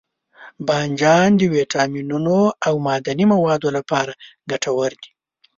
[0.67, 4.11] بانجان د ویټامینونو او معدني موادو لپاره
[4.51, 5.09] ګټور دی.